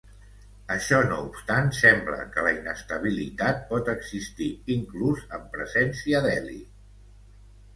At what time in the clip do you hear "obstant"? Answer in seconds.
1.25-1.67